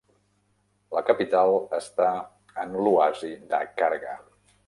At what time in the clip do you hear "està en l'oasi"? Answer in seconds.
1.81-3.31